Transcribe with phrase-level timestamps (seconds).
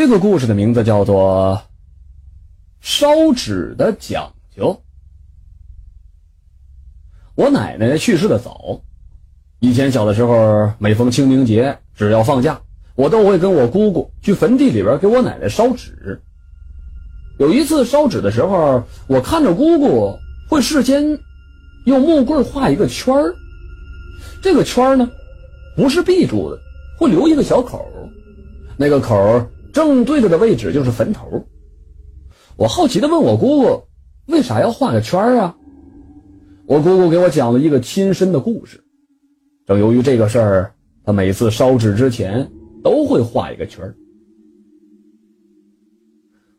[0.00, 1.60] 这个故事的名字叫做
[2.80, 4.68] 《烧纸的讲究》。
[7.34, 8.80] 我奶奶去世的早，
[9.58, 12.58] 以前小的时候，每逢清明节，只要放假，
[12.94, 16.18] 我都会跟我姑姑去坟地里边给我奶奶烧纸。
[17.38, 21.18] 有一次烧纸的时候，我看着姑姑会事先
[21.84, 23.34] 用木棍画一个圈儿，
[24.40, 25.06] 这个圈儿呢，
[25.76, 26.58] 不是闭住的，
[26.98, 27.86] 会留一个小口，
[28.78, 29.46] 那个口。
[29.72, 31.46] 正对着的位置就是坟头。
[32.56, 33.82] 我好奇的问我姑姑
[34.26, 35.56] ：“为啥要画个圈啊？”
[36.66, 38.82] 我姑姑给我讲了一个亲身的故事。
[39.66, 40.72] 正由于这个事儿，
[41.04, 42.50] 她每次烧纸之前
[42.84, 43.94] 都会画一个圈儿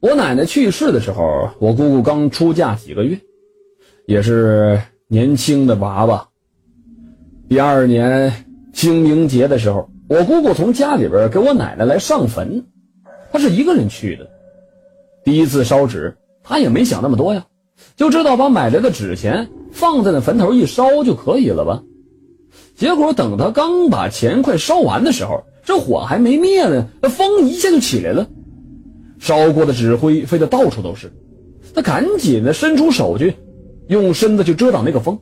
[0.00, 3.20] 我奶奶去世的时候，我姑姑刚出嫁几个月，
[4.06, 6.26] 也是年轻的娃娃。
[7.48, 8.32] 第二年
[8.72, 12.64] 清明节的时候，我姑姑从家里边给我奶奶来上坟。
[13.32, 14.28] 他是一个人去的，
[15.24, 17.46] 第一次烧纸，他也没想那么多呀，
[17.96, 21.82] 就知道把买来的纸钱放在那坟头一烧就可以了吧。
[22.74, 28.26] 结果等他刚把钱快烧完的时候，这火还没灭呢，那风一下就起来了，
[29.18, 31.12] 烧过的纸灰飞得到处都是。
[31.74, 33.34] 他赶紧的伸出手去，
[33.86, 35.16] 用身子去遮挡那个风，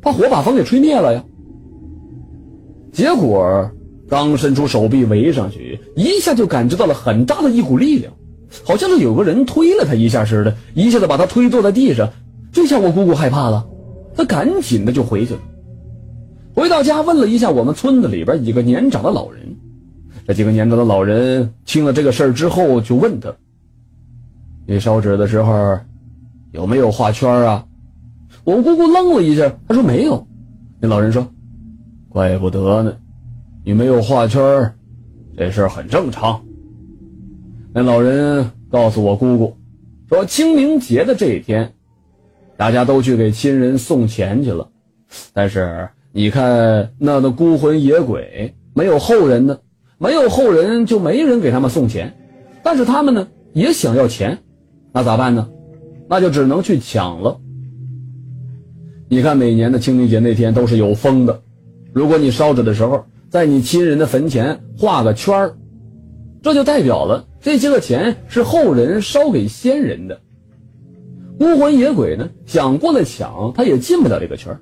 [0.00, 1.24] 怕火把风给吹灭了呀。
[2.92, 3.68] 结果。
[4.08, 8.12] 刚伸出手臂围上去，一下就感知到了很大的一股力量，
[8.64, 12.08] 好像是有个人推了他一下似的，一下子把他推坐在地上。
[12.50, 13.68] 这下我姑姑害怕了，
[14.16, 15.40] 她赶紧的就回去了。
[16.54, 19.42] 回到家，问了一下我们村子里边几个年长的老人。
[20.26, 23.32] 这几个年长的老人听了这个事儿之后，就问他
[24.66, 25.78] ：“你烧纸的时候
[26.52, 27.64] 有没有画圈啊？”
[28.44, 30.26] 我姑姑愣了一下，她说：“没有。”
[30.80, 31.26] 那老人说
[32.08, 32.96] ：“怪不得呢。”
[33.68, 34.72] 你没有画圈
[35.36, 36.42] 这事很正常。
[37.74, 39.58] 那老人告诉我姑姑，
[40.08, 41.74] 说清明节的这一天，
[42.56, 44.70] 大家都去给亲人送钱去了。
[45.34, 49.58] 但是你看那的孤魂野鬼没有后人呢，
[49.98, 52.16] 没有后人就没人给他们送钱。
[52.62, 54.38] 但是他们呢也想要钱，
[54.94, 55.46] 那咋办呢？
[56.08, 57.38] 那就只能去抢了。
[59.10, 61.42] 你看每年的清明节那天都是有风的，
[61.92, 63.04] 如果你烧纸的时候。
[63.30, 65.56] 在你亲人的坟前画个圈儿，
[66.42, 70.20] 这就代表了这些个钱是后人烧给先人的。
[71.38, 74.60] 孤魂野鬼呢，想过来抢，他也进不了这个圈儿。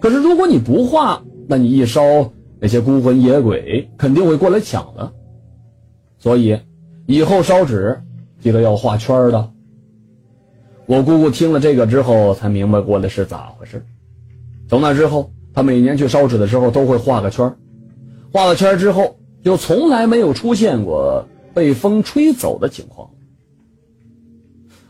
[0.00, 5.12] 可是如果你不画，那你一烧，那些孤魂野鬼肯定会过来抢的。
[6.18, 6.58] 所以
[7.06, 8.00] 以后烧纸
[8.40, 9.50] 记得要画圈儿的。
[10.86, 13.84] 我姑姑听了这个之后，才明白过来是咋回事。
[14.68, 17.56] 从那之后，她每年去烧纸的时候都会画个圈儿。
[18.34, 19.14] 画了圈之后，
[19.44, 21.24] 就从来没有出现过
[21.54, 23.08] 被风吹走的情况。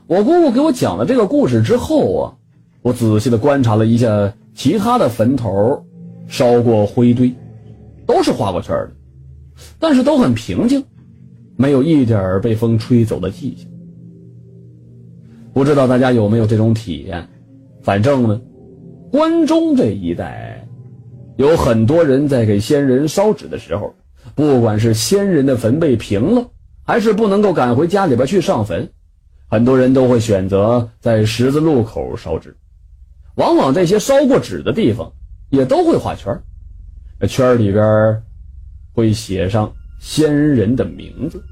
[0.06, 2.32] 我姑姑给我讲了这个故事之后啊，
[2.81, 5.84] 我仔细的观察了一下其他的坟头，
[6.27, 7.34] 烧过灰堆，
[8.06, 8.93] 都是画过圈的，
[9.78, 10.82] 但是都很平静，
[11.55, 13.71] 没有一点被风吹走的迹象。
[15.53, 17.28] 不知道大家有没有这种体验？
[17.82, 18.41] 反正呢，
[19.12, 20.54] 关中这一带。
[21.37, 23.95] 有很多人在给先人烧纸的时候，
[24.34, 26.49] 不管是先人的坟被平了，
[26.84, 28.89] 还是不能够赶回家里边去上坟，
[29.49, 32.56] 很多人都会选择在十字路口烧纸。
[33.34, 35.12] 往往这些烧过纸的地方，
[35.50, 36.41] 也都会画圈
[37.28, 38.23] 圈里边
[38.93, 41.43] 会写上先人的名字。